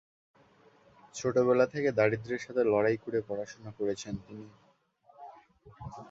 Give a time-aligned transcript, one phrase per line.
[1.15, 4.45] ছোটবেলা থেকে দারিদ্রের সাথে লড়াই করে পড়াশোনা করেছেন তিনি।